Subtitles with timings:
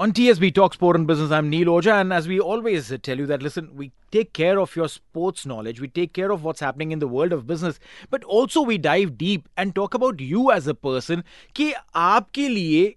[0.00, 3.24] On TSB Talk Sport and Business, I'm Neil Oja, and as we always tell you
[3.24, 6.92] that listen, we take care of your sports knowledge, we take care of what's happening
[6.92, 7.80] in the world of business,
[8.10, 11.22] but also we dive deep and talk about you as a person
[11.54, 12.94] कि आपके लिए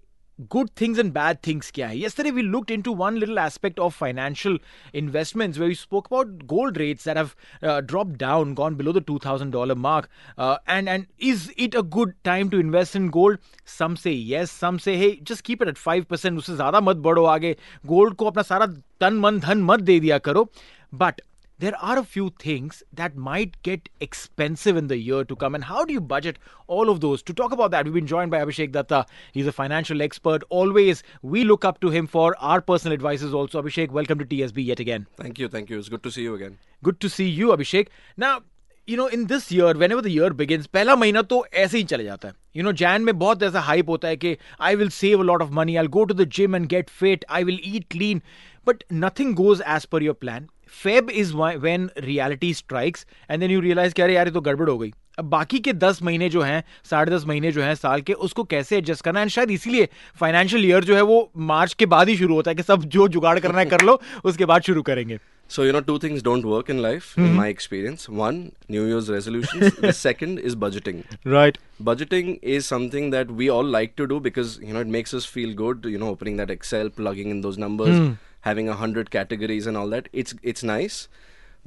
[0.49, 1.93] good things and bad things kya hai?
[1.93, 4.57] Yesterday we looked into one little aspect of financial
[4.93, 9.01] investments where we spoke about gold rates that have uh, dropped down gone below the
[9.01, 10.09] $2000 mark.
[10.37, 13.37] Uh, and and is it a good time to invest in gold?
[13.63, 17.29] Some say yes some say hey just keep it at 5% usse zyada mat badho
[17.35, 17.57] aage
[17.93, 18.67] gold ko apna sara
[18.99, 20.49] tan man dhan mat de diya karo
[20.91, 21.21] but
[21.58, 25.54] there are a few things that might get expensive in the year to come.
[25.54, 27.22] And how do you budget all of those?
[27.24, 29.04] To talk about that, we've been joined by Abhishek Datta.
[29.32, 30.42] He's a financial expert.
[30.48, 33.62] Always, we look up to him for our personal advices also.
[33.62, 35.06] Abhishek, welcome to TSB yet again.
[35.18, 35.78] Thank you, thank you.
[35.78, 36.56] It's good to see you again.
[36.82, 37.88] Good to see you, Abhishek.
[38.16, 38.40] Now,
[38.88, 41.84] you know in this year when ever the year begins पहला महीना तो ऐसे ही
[41.84, 44.88] चले जाता है you know Jain में बहुत ऐसा हाइप होता है कि I will
[44.96, 47.60] save a lot of money I go to the gym and get fit I will
[47.64, 48.22] eat clean
[48.66, 50.48] but nothing goes as per your plan
[50.83, 54.77] fab is when reality strikes and then you realise कि अरे यार तो गड़बड़ हो
[54.77, 58.13] गई अब बाकी के दस महीने जो हैं साढ़े दस महीने जो हैं साल के
[58.27, 59.87] उसको कैसे एडजस्ट करना एंड शायद इसीलिए
[60.19, 63.07] फाइनेंशियल ईयर जो है वो मार्च के बाद ही शुरू होता है कि सब जो
[63.07, 66.45] जुगाड़ करना है कर लो उसके बाद शुरू करेंगे So, you know, two things don't
[66.51, 67.25] work in life, mm-hmm.
[67.25, 68.09] in my experience.
[68.09, 68.37] One,
[68.67, 69.75] New Year's resolutions.
[69.75, 71.03] the second is budgeting.
[71.23, 71.59] Right.
[71.79, 75.25] Budgeting is something that we all like to do because, you know, it makes us
[75.25, 79.67] feel good, you know, opening that Excel, plugging in those numbers, having a hundred categories
[79.67, 80.09] and all that.
[80.13, 81.07] It's it's nice.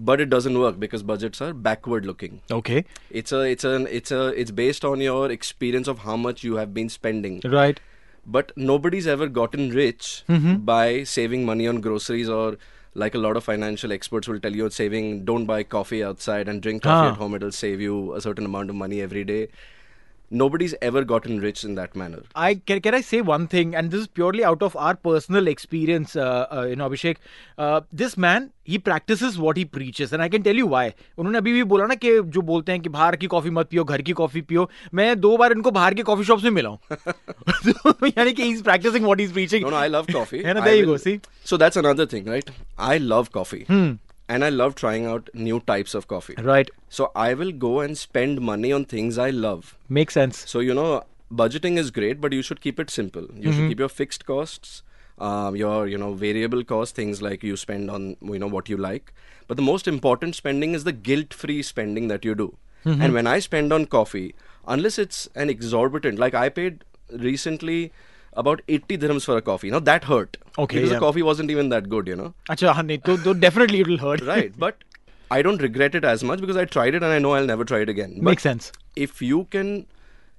[0.08, 2.40] But it doesn't work because budgets are backward looking.
[2.56, 2.84] Okay.
[3.10, 6.56] It's a it's an it's a it's based on your experience of how much you
[6.62, 7.40] have been spending.
[7.44, 7.80] Right.
[8.36, 10.22] But nobody's ever gotten rich
[10.72, 12.58] by saving money on groceries or
[12.94, 16.62] like a lot of financial experts will tell you saving don't buy coffee outside and
[16.62, 17.12] drink coffee Ah.
[17.12, 19.48] at home it'll save you a certain amount of money every day
[20.31, 23.91] nobody's ever gotten rich in that manner I can, can I say one thing, and
[23.91, 27.17] this is purely out of our personal experience, uh, uh, you know, Abhishek.
[27.65, 30.83] Uh, this man, he practices what he preaches, and I can tell you why.
[31.17, 33.83] उन्होंने अभी भी बोला ना कि जो बोलते हैं कि बाहर की कॉफी मत पियो,
[33.83, 34.69] घर की कॉफी पियो.
[35.01, 36.79] मैं दो बार इनको बाहर के कॉफी शॉप्स में मिला हूँ.
[37.67, 39.67] तो यानी कि he's practicing what he's preaching.
[39.67, 41.19] no no i love coffee Yeah, no, I there you will- go, see?
[41.51, 42.49] so that's another thing right
[42.93, 43.61] i love coffee
[44.28, 46.70] and i love trying out new types of coffee Right.
[46.96, 50.44] so i will go and spend money on things i love Makes sense.
[50.50, 53.26] So you know, budgeting is great, but you should keep it simple.
[53.34, 54.82] You should keep your fixed costs,
[55.18, 58.76] um, your you know variable costs, things like you spend on you know what you
[58.76, 59.12] like.
[59.46, 62.48] But the most important spending is the guilt-free spending that you do.
[62.84, 64.34] And when I spend on coffee,
[64.76, 66.84] unless it's an exorbitant, like I paid
[67.28, 67.92] recently
[68.32, 69.70] about 80 dirhams for a coffee.
[69.70, 70.36] Now that hurt.
[70.58, 70.76] Okay.
[70.76, 70.96] Because yeah.
[70.96, 72.34] the coffee wasn't even that good, you know.
[72.48, 74.20] Achha, honey, to, to definitely it will hurt.
[74.22, 74.52] right.
[74.58, 74.84] But
[75.30, 77.64] I don't regret it as much because I tried it and I know I'll never
[77.64, 78.14] try it again.
[78.16, 78.72] But Makes sense.
[78.96, 79.86] If you can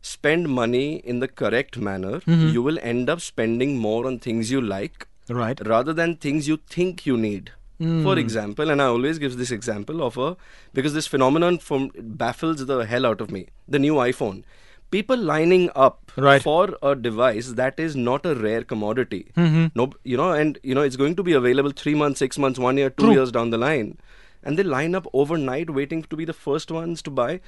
[0.02, 2.50] spend money in the correct manner, mm-hmm.
[2.50, 5.08] you will end up spending more on things you like.
[5.30, 5.60] Right.
[5.66, 7.52] Rather than things you think you need.
[7.80, 8.04] Mm.
[8.04, 10.36] For example, and I always give this example of a
[10.74, 13.48] because this phenomenon from baffles the hell out of me.
[13.70, 14.44] The new iPhone
[14.92, 16.42] People lining up Right.
[16.42, 19.32] for a device that is not a rare commodity.
[19.38, 19.68] Mm-hmm.
[19.76, 22.60] No, you know, and you know it's going to be available three months, six months,
[22.60, 23.14] one year, two True.
[23.14, 23.98] years down the line,
[24.44, 27.40] and they line up overnight waiting to be the first ones to buy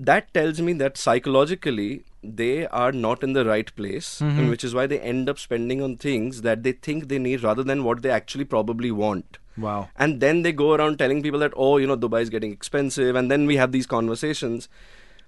[0.00, 4.74] that tells me that psychologically they are not in the right place, and which is
[4.74, 8.02] why they end up spending on things that they think they need rather than what
[8.02, 9.38] they actually probably want.
[9.56, 9.88] Wow.
[9.96, 13.16] And then they go around telling people that, oh, you know, Dubai is getting expensive.
[13.16, 14.68] And then we have these conversations.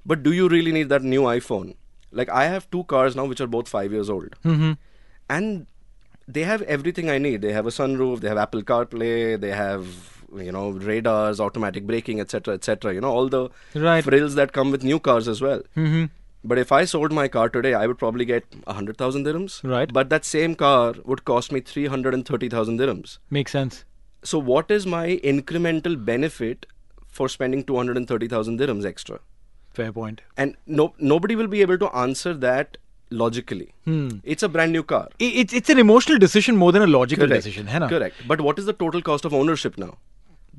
[0.04, 1.74] But do you really need that new iPhone?
[2.12, 4.34] Like, I have two cars now which are both five years old.
[4.44, 4.72] Mm-hmm.
[5.28, 5.66] And
[6.26, 7.42] they have everything I need.
[7.42, 9.86] They have a sunroof, they have Apple CarPlay, they have,
[10.36, 12.94] you know, radars, automatic braking, etc., etc.
[12.94, 14.02] You know, all the Right.
[14.02, 15.62] frills that come with new cars as well.
[15.76, 16.04] Mm-hmm.
[16.42, 19.62] But if I sold my car today, I would probably get 100,000 dirhams.
[19.62, 19.92] Right.
[19.92, 23.18] But that same car would cost me 330,000 dirhams.
[23.28, 23.84] Makes sense.
[24.22, 26.66] So, what is my incremental benefit
[27.06, 29.20] for spending 230,000 dirhams extra?
[29.80, 30.22] Fair point.
[30.44, 32.78] And no, nobody will be able to answer that
[33.10, 33.74] logically.
[33.84, 34.08] Hmm.
[34.34, 35.08] It's a brand new car.
[35.18, 37.90] It's it's an emotional decision more than a logical decision, है ना?
[37.94, 38.24] Correct.
[38.32, 39.92] But what is the total cost of ownership now?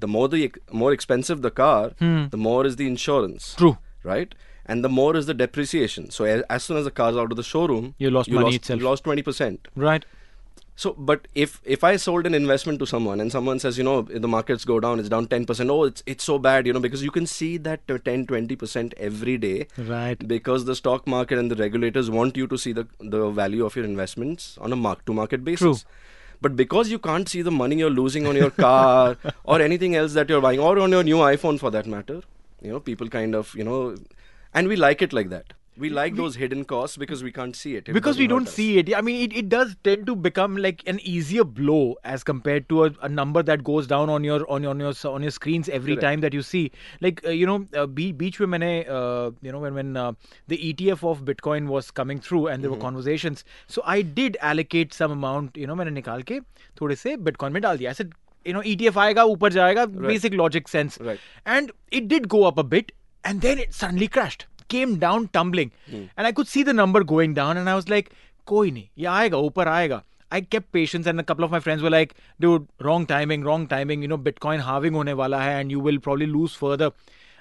[0.06, 0.40] The more the
[0.84, 1.82] more expensive the car,
[2.38, 3.52] the more is the insurance.
[3.54, 3.62] Hmm.
[3.64, 3.78] True.
[4.14, 4.34] Right?
[4.72, 6.10] And the more is the depreciation.
[6.16, 8.56] So as, as soon as the car's out of the showroom, You lost money lost,
[8.58, 8.80] itself.
[8.80, 9.72] You lost 20%.
[9.76, 10.06] Right.
[10.82, 14.02] So, but if if I sold an investment to someone and someone says, you know,
[14.02, 15.70] the markets go down, it's down 10%.
[15.70, 18.96] Oh, it's it's so bad, you know, because you can see that uh, 10, 20%
[19.10, 19.68] every day.
[19.78, 20.28] Right.
[20.28, 23.76] Because the stock market and the regulators want you to see the the value of
[23.76, 25.84] your investments on a mark to market basis.
[25.84, 25.92] True.
[26.48, 30.20] But because you can't see the money you're losing on your car or anything else
[30.20, 32.22] that you're buying or on your new iPhone for that matter,
[32.64, 33.96] you know, people kind of, you know,
[34.56, 37.56] and we like it like that we like we, those hidden costs because we can't
[37.56, 40.16] see it, it because we don't see it i mean it, it does tend to
[40.16, 44.24] become like an easier blow as compared to a, a number that goes down on
[44.24, 46.02] your on your on your, on your screens every Correct.
[46.02, 49.74] time that you see like uh, you know uh, beach women uh, you know when
[49.74, 50.12] when uh,
[50.48, 52.80] the etf of bitcoin was coming through and there mm-hmm.
[52.80, 56.44] were conversations so i did allocate some amount you know when nikal ke
[56.76, 58.14] thode se bitcoin mein dal diya i said
[58.46, 60.08] you know etf aayega upar jayega right.
[60.14, 61.20] basic logic sense right.
[61.46, 62.92] and it did go up a bit
[63.24, 65.72] and then it suddenly crashed came down tumbling.
[65.90, 66.06] Hmm.
[66.18, 68.12] And I could see the number going down, and I was like,
[68.54, 70.02] koi nahi, ye aayega, upar aayega.
[70.32, 73.68] I kept patience, and a couple of my friends were like, dude, wrong timing, wrong
[73.68, 74.02] timing.
[74.02, 76.92] You know, Bitcoin halving hone wala hai, and you will probably lose further.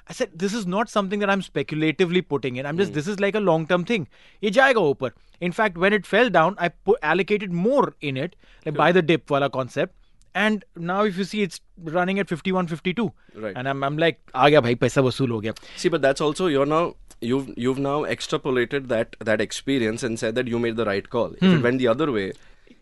[0.09, 2.67] I said, this is not something that I'm speculatively putting in.
[2.67, 2.95] I'm just, mm.
[2.95, 4.09] this is like a long term thing.
[4.41, 5.13] Ye jayega upar.
[5.41, 8.35] In fact, when it fell down, I put, allocated more in it,
[8.67, 8.79] like sure.
[8.81, 9.95] buy the dip wala concept.
[10.35, 11.61] And now, if you see, it's
[11.99, 13.13] running at 51, 52.
[13.35, 13.53] Right.
[13.57, 15.55] And I'm, I'm like, aa gaya bhai, paisa vasool ho gaya.
[15.77, 16.83] See, but that's also, you're now
[17.21, 21.35] you've you've now extrapolated that that experience and said that you made the right call.
[21.35, 22.33] If it went the other way,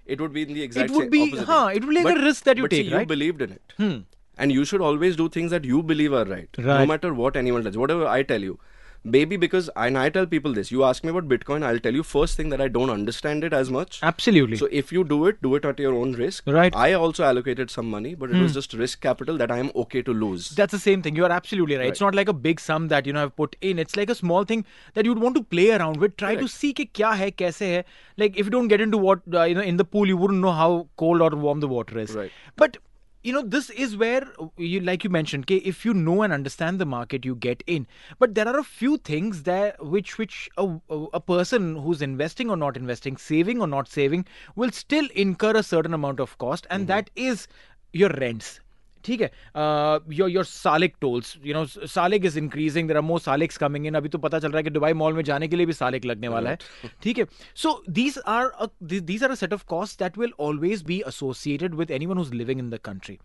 [0.06, 2.22] it would be in the exact It would be- huh, it would be like a
[2.28, 2.98] risk that you but take, see, right?
[2.98, 3.10] Hmm.
[3.10, 3.74] You believed in it,
[4.38, 7.64] and you should always do things that you believe are right, no matter what anyone
[7.64, 7.76] does.
[7.76, 8.58] Whatever I tell you
[9.10, 10.70] maybe because and I tell people this.
[10.70, 13.52] You ask me about Bitcoin, I'll tell you first thing that I don't understand it
[13.52, 14.00] as much.
[14.02, 14.56] Absolutely.
[14.56, 16.44] So if you do it, do it at your own risk.
[16.46, 16.74] Right.
[16.74, 18.58] I also allocated some money, but it was hmm.
[18.60, 20.50] just risk capital that I am okay to lose.
[20.50, 21.16] That's the same thing.
[21.16, 21.82] You are absolutely right.
[21.82, 21.90] right.
[21.90, 23.78] It's not like a big sum that you know I've put in.
[23.78, 24.64] It's like a small thing
[24.94, 26.16] that you'd want to play around with.
[26.16, 26.48] Try Correct.
[26.48, 27.84] to see ke kya hai, hai.
[28.16, 30.40] Like if you don't get into what uh, you know in the pool, you wouldn't
[30.40, 32.14] know how cold or warm the water is.
[32.14, 32.32] Right.
[32.56, 32.78] But
[33.22, 34.26] you know this is where
[34.56, 37.86] you like you mentioned okay if you know and understand the market you get in.
[38.18, 42.50] But there are a few things that which which a, a a person who's investing
[42.50, 44.24] or not investing saving or not saving
[44.54, 46.88] will still incur a certain amount of cost and mm-hmm.
[46.88, 47.48] that is
[47.92, 48.60] your rents
[49.08, 49.30] ठीक है
[50.16, 53.94] your your Salik tolls you know Salik is increasing there are more Saliks coming in
[53.94, 56.04] अभी तो पता चल रहा है कि Dubai mall में जाने के लिए भी सालिक
[56.04, 56.58] लगने वाला है।
[57.02, 57.26] ठीक है
[57.56, 58.50] so these are
[58.82, 62.60] these are a set of cost that will always be associated with any one living
[62.60, 63.18] in the country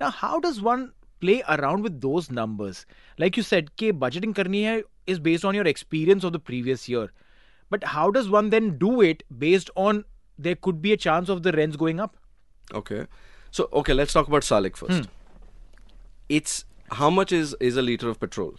[0.00, 0.88] ना how does one
[1.22, 2.86] play around with those numbers
[3.18, 6.88] like you set के budgeting करनी है is based on your experience of the previous
[6.90, 7.10] year
[7.72, 10.04] but how does one then do it based on
[10.40, 12.12] there could be a chance of the rents going up
[12.76, 13.02] okay
[13.52, 15.08] so okay let's talk about Salik first.
[16.38, 16.64] It's
[17.02, 18.54] how much is is a liter of petrol?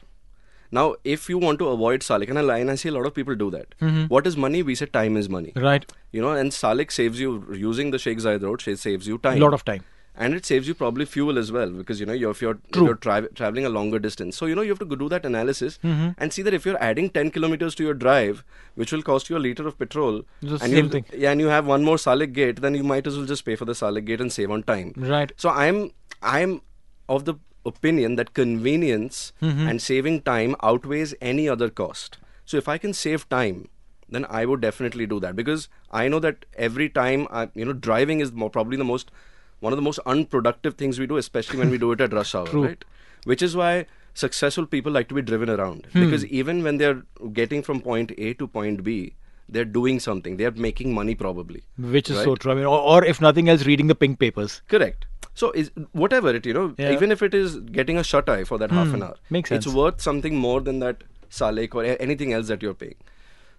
[0.78, 3.14] Now, if you want to avoid Salik, and I, and I see a lot of
[3.16, 3.74] people do that.
[4.18, 4.62] What is money?
[4.68, 5.52] We say time is money.
[5.70, 7.32] right You know, and Salik saves you
[7.64, 8.68] using the Sheikh Zayed road.
[8.76, 9.42] It saves you time.
[9.42, 9.84] A lot of time
[10.24, 12.76] and it saves you probably fuel as well because you know you're, if you're if
[12.86, 15.26] you're tra- traveling a longer distance so you know you have to go do that
[15.30, 16.10] analysis Mm-hmm.
[16.18, 18.42] and see that if you're adding 10 kilometers to your drive
[18.82, 21.06] which will cost you a liter of petrol It's and same thing.
[21.26, 23.56] yeah and you have one more Salik gate then you might as well just pay
[23.62, 25.32] for the Salik gate and save on time Right.
[25.46, 25.80] so i'm
[26.34, 26.60] i'm
[27.08, 29.68] of the opinion that convenience Mm-hmm.
[29.68, 32.18] and saving time outweighs any other cost.
[32.46, 33.68] So if i can save time
[34.10, 35.36] then i would definitely do that.
[35.36, 39.12] Because i know that every time I, you know driving is more, probably the most
[39.60, 42.34] one of the most unproductive things we do especially when we do it at rush
[42.36, 42.66] hour True.
[42.68, 42.86] right?
[43.26, 45.88] Which is why successful people like to be driven around.
[45.94, 47.04] Because even when they're
[47.34, 49.14] getting from point a to point b
[49.48, 50.38] they're doing something.
[50.38, 51.64] They're making money probably.
[51.78, 52.24] Which is right?
[52.26, 52.52] so true.
[52.54, 54.62] I mean, or, or if nothing else reading the pink papers.
[54.70, 55.06] Correct.
[55.34, 56.92] So is whatever it you know, Yeah.
[56.92, 59.04] even if it is getting a shut eye for that half an hmm.
[59.04, 59.66] hour, makes sense.
[59.66, 62.96] It's worth something more than that Salik or anything else that you're paying.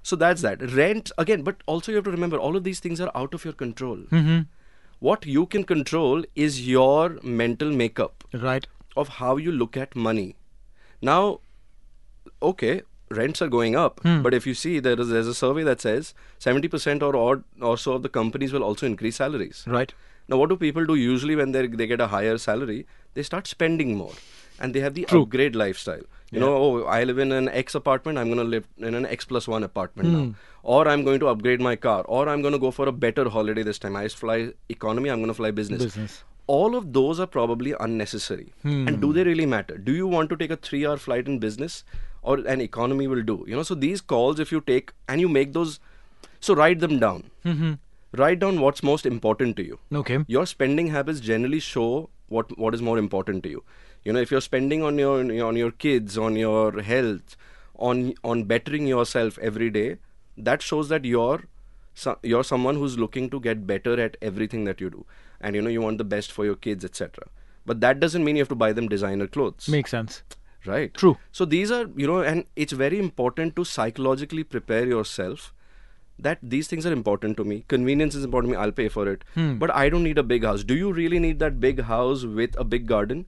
[0.02, 0.62] So that's that.
[0.72, 3.44] Rent again, but also you have to remember all of these things are out of
[3.44, 3.96] your control.
[3.96, 4.40] Mm-hmm.
[4.98, 8.66] What you can control is your mental makeup Right.
[8.96, 10.36] of how you look at money.
[11.00, 11.40] Now,
[12.40, 14.22] okay, rents are going up, hmm.
[14.22, 17.76] but if you see there is there's a survey that says 70% or odd or
[17.76, 19.64] so of the companies will also increase salaries.
[19.66, 19.92] Right.
[20.28, 22.86] Now, what do people do usually when they they get a higher salary?
[23.14, 24.14] They start spending more,
[24.58, 25.22] and they have the True.
[25.22, 26.02] upgrade lifestyle.
[26.32, 28.18] You know, oh, I live in an X apartment.
[28.18, 30.14] I'm going to live in an X plus one apartment hmm.
[30.14, 32.92] now, or I'm going to upgrade my car, or I'm going to go for a
[32.92, 33.96] better holiday this time.
[33.96, 35.10] I fly economy.
[35.10, 35.82] I'm going to fly business.
[35.82, 36.24] Business.
[36.46, 38.48] All of those are probably unnecessary.
[38.62, 38.88] Hmm.
[38.88, 39.76] And do they really matter?
[39.76, 41.84] Do you want to take a three-hour flight in business,
[42.22, 43.44] or an economy will do?
[43.46, 45.80] You know, so these calls, if you take and you make those,
[46.40, 47.24] so write them down.
[47.44, 47.74] Mm-hmm.
[48.20, 50.18] Write down what's most important to you Okay.
[50.26, 51.86] your spending habits generally show
[52.28, 53.62] what what is more important to you
[54.04, 55.14] you know if you're spending on your
[55.46, 57.36] on your kids on your health
[57.90, 58.02] on
[58.32, 59.86] on bettering yourself every day
[60.50, 61.40] that shows that you're
[62.32, 65.04] you're someone who's looking to get better at everything that you do
[65.40, 67.26] and you know you want the best for your kids etc
[67.72, 70.22] but that doesn't mean you have to buy them designer clothes Makes sense.
[70.66, 71.16] right True.
[71.40, 75.52] so these are you know and it's very important to psychologically prepare yourself
[76.18, 79.08] that these things are important to me convenience is important to me i'll pay for
[79.08, 79.24] it
[79.58, 82.58] but i don't need a big house do you really need that big house with
[82.58, 83.26] a big garden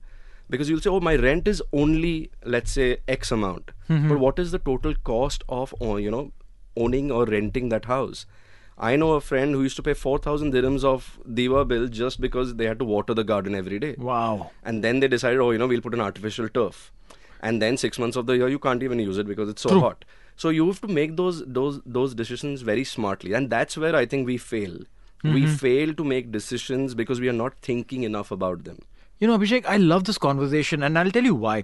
[0.49, 4.51] because you'll say oh my rent is only let's say x amount but what is
[4.51, 6.31] the total cost of uh, you know
[6.77, 8.25] owning or renting that house
[8.77, 12.55] I know a friend who used to pay 4,000 dirhams of DEWA bill just because
[12.55, 13.95] they had to water the garden every day.
[13.97, 14.51] Wow.
[14.63, 16.91] And then they decided, oh, you know, we'll put an artificial turf.
[17.39, 19.69] And then six months of the year, you can't even use it because it's so
[19.69, 19.79] True.
[19.79, 20.03] hot.
[20.35, 24.05] So you have to make those those those decisions very smartly, and that's where I
[24.05, 24.77] think we fail.
[25.33, 28.81] We fail to make decisions because we are not thinking enough about them.
[29.17, 31.63] You know, Abhishek, I love this conversation, and I'll tell you why.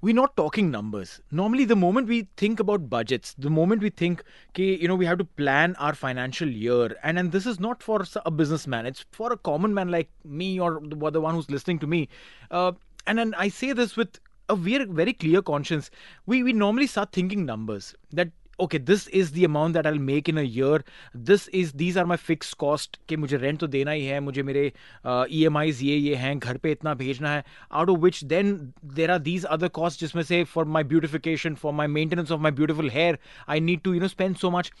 [0.00, 1.20] We're not talking numbers.
[1.30, 5.06] Normally, the moment we think about budgets, the moment we think, okay, you know, we
[5.06, 9.04] have to plan our financial year, and and this is not for a businessman; it's
[9.12, 12.08] for a common man like me or the, the one who's listening to me.
[12.50, 12.72] Uh,
[13.06, 14.18] and then I say this with
[14.49, 15.91] a very very clear conscience.
[16.25, 20.27] We we normally start thinking numbers that okay this is the amount that i'll make
[20.27, 20.83] in a year
[21.13, 24.43] this is these are my fixed cost कि मुझे rent तो देना ही है मुझे
[24.43, 24.71] मेरे
[25.05, 29.11] uh, EMIs ये ये हैं घर पे इतना भेजना है out of which then there
[29.11, 32.89] are these other costs जिसमें से for my beautification for my maintenance of my beautiful
[32.97, 33.17] hair
[33.47, 34.71] I need to you know spend so much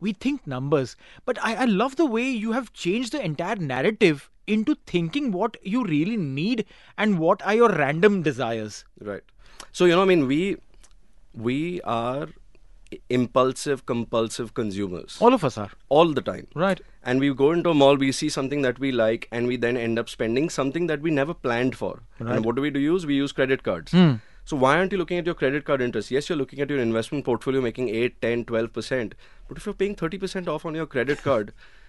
[0.00, 4.30] we think numbers but I, I love the way you have changed the entire narrative
[4.55, 6.65] into thinking what you really need
[6.97, 9.23] and what are your random desires Right.
[9.71, 10.57] So you know, I mean, we
[11.33, 12.27] we are
[13.09, 16.47] impulsive, compulsive consumers all of us are all the time.
[16.63, 19.57] right and we go into a mall, we see something that we like, and we
[19.57, 22.03] then end up spending something that we never planned for.
[22.19, 22.35] Right.
[22.35, 23.05] And what do we do use?
[23.05, 23.91] We use credit cards.
[23.91, 24.15] Hmm.
[24.45, 26.11] So why aren't you looking at your credit card interest?
[26.11, 29.13] Yes, you're looking at your investment portfolio making 8, 10, 12%.
[29.47, 31.53] But if you're paying 30% off on your credit card,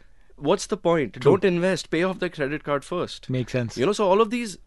[0.42, 1.18] what's the point?
[1.20, 1.90] Don't invest.
[1.90, 3.30] Pay off the credit card first.
[3.30, 4.58] makes sense You know, so all of these,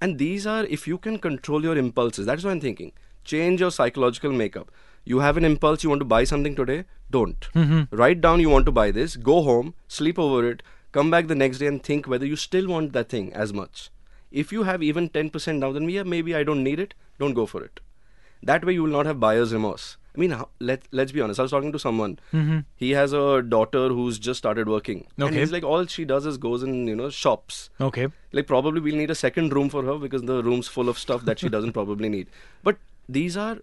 [0.00, 2.92] and these are, if you can control your impulses, that's what I'm thinking.
[3.24, 4.70] Change your psychological makeup.
[5.04, 7.40] You have an impulse, you want to buy something today, don't.
[7.54, 7.94] Mm-hmm.
[7.94, 11.34] Write down you want to buy this, go home, sleep over it, come back the
[11.34, 13.90] next day and think whether you still want that thing as much.
[14.30, 17.46] If you have even 10% now, then yeah, maybe I don't need it, don't go
[17.46, 17.80] for it.
[18.42, 19.96] That way you will not have buyer's remorse.
[20.18, 21.38] I mean, let, let's be honest.
[21.38, 22.18] I was talking to someone.
[22.34, 22.58] Mm-hmm.
[22.76, 25.06] He has a daughter who's just started working.
[25.16, 25.38] And Okay.
[25.38, 28.96] he's like, all she does is goes in, you know, shops okay like probably we'll
[28.96, 31.72] need a second room for her because the room's full of stuff that she doesn't
[31.78, 32.26] probably need
[32.62, 32.76] but
[33.08, 33.58] these are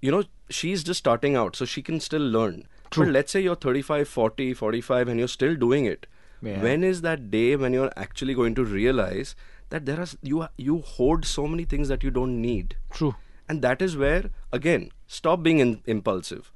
[0.00, 3.04] you know she's just starting out so she can still learn True.
[3.06, 6.06] but let's say you're 35 40 45 and you're still doing it
[6.42, 6.62] Yeah.
[6.62, 9.34] when is that day when you're actually going to realize
[9.70, 13.14] that there are you you hoard so many things that you don't need true
[13.48, 16.50] and that is where again stop being in, impulsive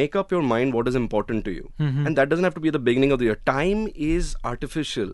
[0.00, 2.06] make up your mind what is important to you mm-hmm.
[2.06, 5.12] and that doesn't have to be the beginning of the year time is artificial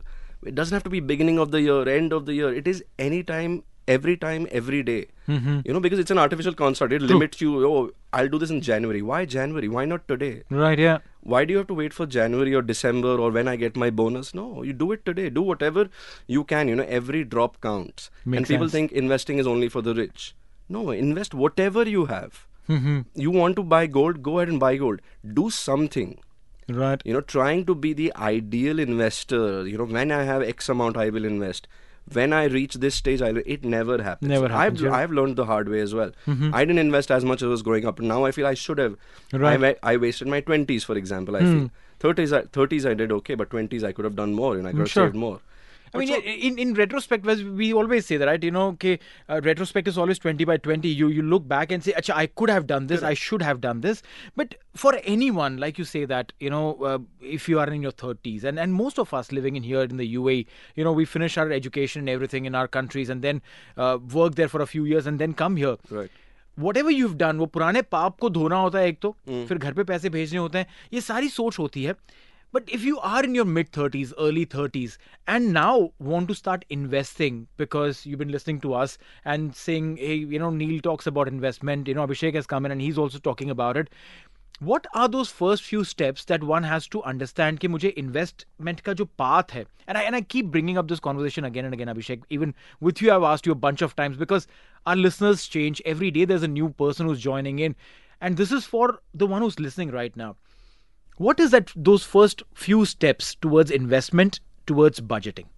[0.50, 2.84] it doesn't have to be beginning of the year end of the year it is
[2.98, 5.06] any time every time every day.
[5.28, 5.60] Mm-hmm.
[5.64, 8.60] you know because it's an artificial construct it limits you oh i'll do this in
[8.60, 12.06] january why january why not today right yeah why do you have to wait for
[12.06, 14.34] January or December or when I get my bonus?
[14.34, 15.28] No, you do it today.
[15.28, 15.88] Do whatever
[16.26, 16.68] you can.
[16.68, 18.10] You know, every drop counts.
[18.24, 18.72] Makes and people sense.
[18.72, 20.34] think investing is only for the rich.
[20.68, 22.46] No, invest whatever you have.
[22.74, 22.98] Mm-hmm.
[23.26, 24.22] You want to buy gold?
[24.22, 25.00] Go ahead and buy gold.
[25.40, 26.10] Do something.
[26.80, 29.44] right You know, trying to be the ideal investor.
[29.70, 31.66] You know, when I have X amount, I will invest.
[32.18, 33.30] When I reach this stage, I.
[33.54, 34.28] It never happens.
[34.34, 34.86] Never I've, yeah.
[34.86, 34.94] Mm-hmm.
[35.00, 36.12] I've learned the hard way as well.
[36.60, 38.00] I didn't invest as much as I was growing up.
[38.12, 38.96] Now I feel I should have.
[39.32, 39.56] I, Right.
[39.58, 39.62] Hmm.
[39.68, 41.36] wa- I wasted my 20s, for example.
[41.36, 44.56] I feel 30s, I, 30s I did okay, but 20s I could have done more
[44.56, 45.06] and I could have sure.
[45.08, 45.40] saved more.
[45.93, 48.43] I mean, yeah, in, in retrospect, as we always say that, right?
[48.43, 48.99] You know, okay,
[49.29, 50.89] uh, retrospect is always 20 by 20.
[50.89, 53.61] You you look back and say, Acha, I could have done this, I should have
[53.61, 54.03] done this.
[54.35, 57.93] But for anyone, like you say that, you know, uh, if you are in your
[57.93, 61.05] 30s, and, and most of us living in here in the UAE, you know, we
[61.05, 63.41] finish our education and everything in our countries and then
[63.77, 65.77] uh, work there for a few years and then come here.
[65.89, 66.11] Right.
[66.59, 69.73] What ever यूव done वो पुराने पाप को धोना होता है एक तो फिर घर
[69.73, 71.95] पे पैसे भेजने होते हैं ये सारी सोच होती है
[72.55, 76.63] But if you are in your mid 30s, early 30s, and now want to start
[76.69, 81.27] investing because you've been listening to us and saying, hey, you know, Neil talks about
[81.27, 83.89] investment, you know, Abhishek has come in and he's also talking about it.
[84.59, 88.93] What are those first few steps that one has to understand कि मुझे investment का
[88.93, 91.89] जो path है and I, and I keep bringing up this conversation again and again
[91.89, 94.47] Abhishek even with you I've asked you a bunch of times because
[94.85, 97.75] our listeners change every day there's a new person who's joining in
[98.21, 100.37] and this is for the one who's listening right now
[101.26, 104.38] what is that those first few steps towards investment
[104.70, 105.48] towards budgeting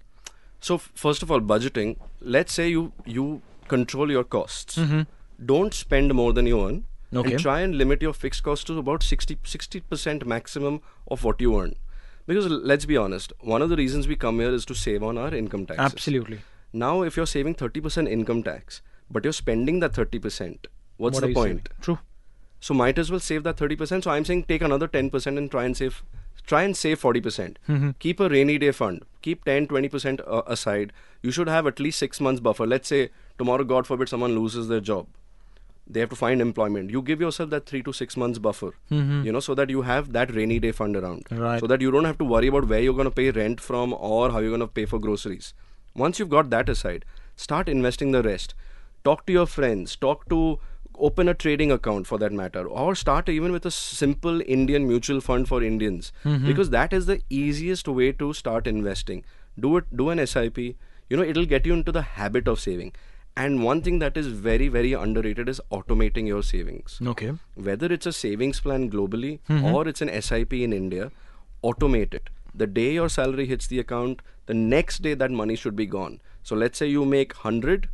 [0.67, 1.93] So f- first of all, budgeting.
[2.35, 2.83] Let's say you
[3.15, 3.25] you
[3.73, 4.77] control your costs.
[4.83, 5.01] Mm-hmm.
[5.53, 6.77] Don't spend more than you earn.
[7.23, 7.33] Okay.
[7.33, 10.77] And try and limit your fixed costs to about 60 percent maximum
[11.17, 11.75] of what you earn.
[12.31, 15.19] Because let's be honest, one of the reasons we come here is to save on
[15.25, 15.91] our income taxes.
[15.93, 16.41] absolutely
[16.85, 18.81] Now, if you're saving 30% income tax,
[19.17, 21.49] but you're spending that 30%, what's What the point?
[21.49, 21.83] saving?
[21.89, 21.99] true
[22.63, 24.05] So might as well save that 30%.
[24.05, 26.03] So I'm saying take another 10% and try and save
[26.47, 27.57] try and save 40%.
[27.69, 27.91] Mm-hmm.
[27.99, 29.03] Keep a rainy day fund.
[29.21, 30.93] Keep 10 20% uh, aside.
[31.23, 32.67] You should have at least 6 months buffer.
[32.67, 35.09] Let's say tomorrow god forbid someone loses their job.
[35.89, 36.91] They have to find employment.
[36.91, 38.73] You give yourself that 3 to 6 months buffer.
[39.25, 41.25] You know so that you have that rainy day fund around.
[41.25, 41.43] Mm-hmm.
[41.43, 41.61] Right.
[41.61, 43.93] So that you don't have to worry about where you're going to pay rent from
[43.93, 45.55] or how you're going to pay for groceries.
[45.97, 47.05] Once you've got that aside,
[47.35, 48.55] start investing the rest.
[49.03, 49.97] Talk to your friends.
[49.97, 50.61] Talk to
[50.99, 55.21] open a trading account for that matter or start even with a simple indian mutual
[55.21, 56.13] fund for indians.
[56.25, 56.47] Mm-hmm.
[56.47, 59.25] Because that is the easiest way to start investing.
[59.59, 62.93] Do it do an sip you know it'll get you into the habit of saving.
[63.35, 66.99] And one thing that is very very underrated is automating your savings.
[67.15, 67.33] Okay.
[67.55, 69.65] Whether it's a savings plan globally mm-hmm.
[69.65, 71.11] or it's an SIP in India,
[71.65, 72.29] automate it.
[72.55, 76.21] The day your salary hits the account, the next day that money should be gone.
[76.43, 77.89] So let's say you make 100,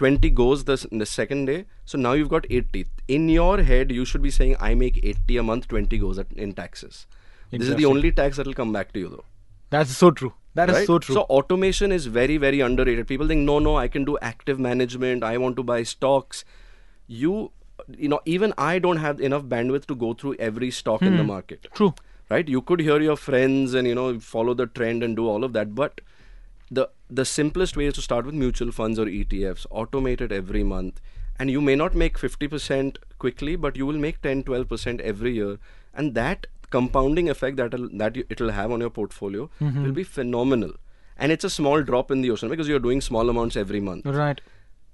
[0.00, 1.66] 20 goes the, the second day.
[1.84, 2.86] So now you've got 80.
[3.06, 6.32] In your head, you should be saying, I make 80 a month, 20 goes at,
[6.32, 7.06] in taxes.
[7.50, 9.24] This is the only tax that will come back to you though.
[9.68, 10.86] that's so true That is right?
[10.86, 13.08] so true So automation is very, very underrated.
[13.08, 15.22] People think, no, no, I can do active management.
[15.22, 16.44] I want to buy stocks.
[17.06, 17.52] You,
[18.04, 21.22] you know, even I don't have enough bandwidth to go through every stock in the
[21.22, 21.34] hmm.
[21.34, 21.68] market.
[21.74, 21.94] True.
[22.30, 22.48] Right?
[22.48, 25.52] You could hear your friends and you know follow the trend and do all of
[25.52, 26.00] that, but
[26.70, 29.66] the the simplest way is to start with mutual funds or ETFs.
[29.70, 31.00] Automate it every month,
[31.38, 35.58] and you may not make 50% quickly, but you will make 10, 12% every year,
[35.92, 39.82] and that compounding effect that that it'll have on your portfolio mm-hmm.
[39.82, 40.72] will be phenomenal.
[41.16, 44.06] And it's a small drop in the ocean because you're doing small amounts every month.
[44.06, 44.40] Right.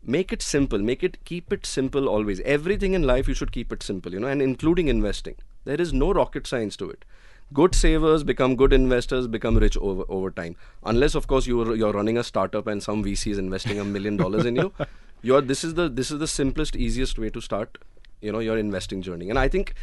[0.02, 0.78] Make it simple.
[0.78, 2.40] Make it keep it simple always.
[2.40, 5.36] Everything in life you should keep it simple you know and including investing.
[5.64, 7.04] There is no rocket science to it
[7.52, 10.56] good savers become good investors become rich over over time.
[10.84, 14.16] Unless of course you're you're running a startup and some vc is investing a million
[14.16, 14.72] dollars in you
[15.22, 17.78] you're this is the this is the simplest easiest way to start
[18.20, 19.30] you know your investing journey.
[19.30, 19.74] And i think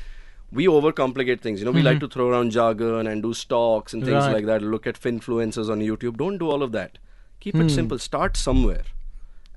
[0.52, 1.60] we overcomplicate things.
[1.60, 2.08] You know we like mm-hmm.
[2.08, 4.34] to throw around jargon and do stocks and things Right.
[4.34, 6.18] like that look at finfluencers on youtube.
[6.18, 7.00] Don't do all of that.
[7.40, 7.68] Keep it hmm.
[7.70, 8.00] simple.
[8.00, 8.84] Start somewhere.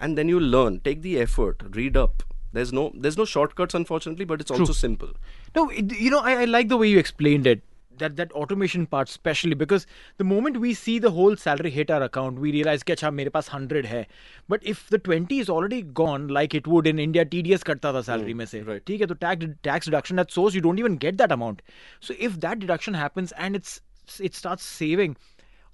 [0.01, 0.81] And then you learn.
[0.81, 1.63] Take the effort.
[1.71, 2.23] Read up.
[2.53, 5.11] There's no there's no shortcuts unfortunately but it's also simple.
[5.55, 7.63] No, it, you know, I, I like the way you explained it
[7.99, 9.87] that that automation part especially because
[10.19, 13.33] the moment we see the whole salary hit our account we realize ki acha mere
[13.37, 14.07] paas 100 hai.
[14.55, 18.05] But if the 20 is already gone like it would in india tds katta tha
[18.11, 18.63] salary mm, mein se.
[18.71, 18.85] right.
[18.93, 21.63] Theek hai to tax tax deduction at source you don't even get that amount.
[22.01, 23.81] So if that deduction happens and it's
[24.21, 25.17] it starts saving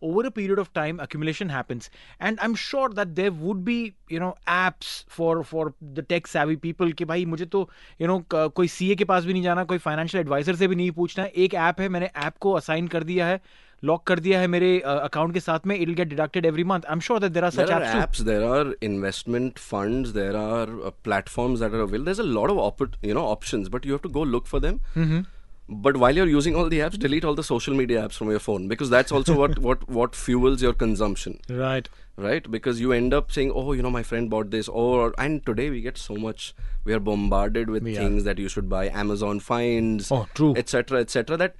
[0.08, 1.88] over a period of time accumulation happens
[2.28, 3.78] and i'm sure that there would be
[4.14, 5.64] you know apps for for
[5.98, 7.68] the tech savvy people कि भाई मुझे तो
[8.02, 8.20] you know
[8.60, 11.54] कोई CA के पास भी नहीं जाना कोई फाइनेंशियल एडवाइजर से भी नहीं पूछना एक
[11.66, 13.40] ऐप है मैंने ऐप को असाइन कर दिया है
[13.84, 16.80] लॉक कर दिया है मेरे अकाउंट uh, के साथ में it get deducted every month
[16.88, 18.02] I am sure that there are such are apps too.
[18.02, 22.52] apps there are investment funds there are uh, platforms that are available there's a lot
[22.54, 24.12] of op- you know options but you have to
[25.72, 27.74] go look for them but while you're using all the apps delete all the social
[27.74, 31.88] media apps from your phone because that's also what what what fuels your consumption right
[32.16, 35.46] right because you end up saying oh you know my friend bought this or and
[35.46, 36.54] today we get so much
[36.85, 37.96] we are bombarded with are.
[37.96, 40.54] things that you should buy amazon finds Oh, true.
[40.56, 41.56] etc etc that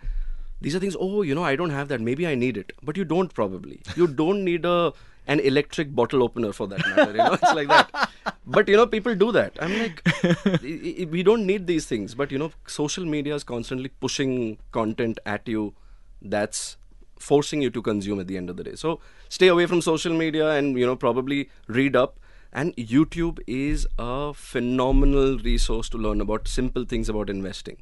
[0.63, 2.01] these are things oh you know i don't have that.
[2.01, 2.73] Maybe i need it.
[2.83, 3.81] But you don't probably.
[3.97, 4.93] You don't need a
[5.33, 8.11] an electric bottle opener for that matter you know it's like that.
[8.47, 9.59] But you know people do that.
[9.61, 10.63] I'm like
[11.17, 12.15] we don't need these things.
[12.15, 15.75] But you know social media is constantly pushing content at you.
[16.21, 16.77] That's
[17.19, 18.75] forcing you to consume at the end of the day.
[18.75, 18.99] So
[19.29, 22.19] stay away from social media and you know probably read up.
[22.53, 27.79] And YouTube is a phenomenal resource to learn about simple things about investing.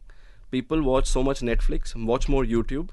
[0.51, 2.91] People watch so much Netflix, watch more YouTube,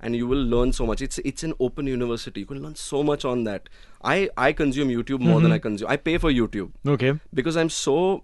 [0.00, 1.02] and you will learn so much.
[1.02, 2.40] It's it's an open university.
[2.40, 3.68] You can learn so much on that.
[4.02, 5.52] I I consume YouTube more than mm-hmm.
[5.52, 5.90] I consume.
[5.90, 7.14] I pay for YouTube Okay.
[7.34, 8.22] because I'm so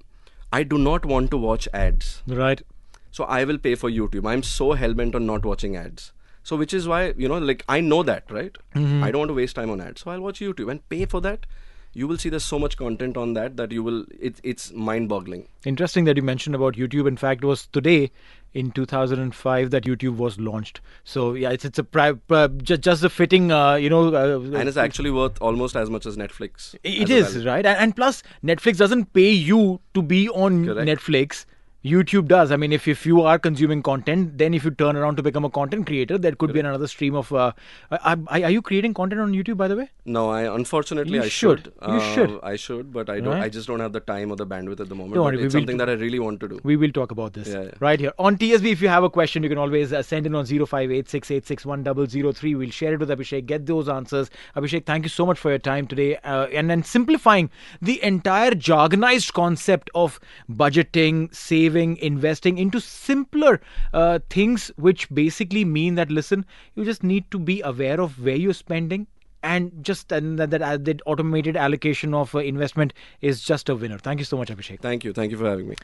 [0.53, 2.23] I do not want to watch ads.
[2.27, 2.63] Right.
[3.11, 4.29] So I will pay for YouTube.
[4.29, 6.13] I'm so hell bent on not watching ads.
[6.43, 8.57] So which is why you know like I know that right.
[8.75, 9.03] Mm-hmm.
[9.03, 10.03] I don't want to waste time on ads.
[10.03, 11.47] So I'll watch YouTube and pay for that.
[11.95, 15.09] You will see there's so much content on that that you will it, it's mind
[15.09, 15.47] boggling.
[15.65, 17.07] Interesting that you mentioned about YouTube.
[17.07, 18.11] In fact, it was today
[18.53, 20.81] in 2005 that YouTube was launched.
[21.05, 24.13] So yeah, it's it's a pri- pri- just just a fitting, uh, you know.
[24.15, 26.75] Uh, And it's actually worth almost as much as Netflix.
[26.83, 30.89] It as is right, and, and plus Netflix doesn't pay you to be on Correct.
[30.89, 31.47] Netflix.
[31.85, 32.51] YouTube does.
[32.51, 35.45] I mean, if, if you are consuming content, then if you turn around to become
[35.45, 37.31] a content creator, there could be another stream of.
[37.33, 37.53] Uh,
[37.91, 39.91] are, are you creating content on YouTube, by the way?
[40.07, 41.65] No, I unfortunately You I should.
[41.65, 41.67] should.
[41.67, 42.41] You Uh, should.
[42.43, 43.35] I should, but I don't.
[43.35, 43.43] Right.
[43.45, 45.21] I just don't have the time or the bandwidth at the moment.
[45.21, 46.59] Worry, it's something that I really want to do.
[46.65, 47.71] We will talk about this Yeah, yeah.
[47.81, 48.73] right here on TSB.
[48.73, 52.57] If you have a question, you can always uh, send in on 0586861003.
[52.59, 53.45] We'll share it with Abhishek.
[53.47, 54.31] Get those answers.
[54.57, 57.51] Abhishek, thank you so much for your time today uh, and then simplifying
[57.83, 60.19] the entire jargonized concept of
[60.51, 63.61] budgeting, saving, investing into simpler
[63.93, 68.37] uh, things, which basically mean that listen, you just need to be aware of where
[68.37, 69.07] you're spending.
[69.43, 73.75] And just and that, that, uh, that automated allocation of uh, investment is just a
[73.75, 73.99] winner.
[73.99, 74.81] Thank you so much, Abhishek.
[74.81, 75.13] Thank you.
[75.13, 75.77] Thank you for having me.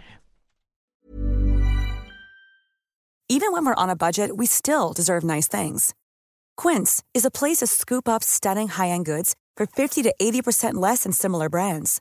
[3.29, 5.95] Even when we're on a budget, we still deserve nice things.
[6.57, 11.05] Quince is a place to scoop up stunning high-end goods for 50 to 80% less
[11.05, 12.01] than similar brands.